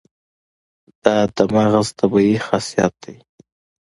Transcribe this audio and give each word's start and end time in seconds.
دا 1.03 1.15
د 1.35 1.37
مغز 1.53 1.87
طبیعي 1.99 2.37
خاصیت 2.47 2.93
دی. 3.03 3.15